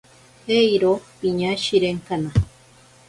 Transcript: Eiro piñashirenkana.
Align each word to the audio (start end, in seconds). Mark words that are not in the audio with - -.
Eiro 0.59 0.93
piñashirenkana. 1.19 2.31